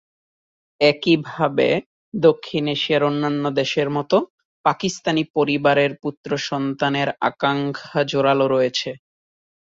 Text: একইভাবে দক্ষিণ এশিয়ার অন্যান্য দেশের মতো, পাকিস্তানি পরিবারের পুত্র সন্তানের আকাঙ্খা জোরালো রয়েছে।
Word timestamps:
একইভাবে 0.81 1.67
দক্ষিণ 2.13 2.63
এশিয়ার 2.75 3.03
অন্যান্য 3.03 3.43
দেশের 3.59 3.89
মতো, 3.89 4.17
পাকিস্তানি 4.65 5.23
পরিবারের 5.35 5.91
পুত্র 6.03 6.29
সন্তানের 6.49 7.09
আকাঙ্খা 7.29 7.99
জোরালো 8.11 8.45
রয়েছে। 8.47 8.89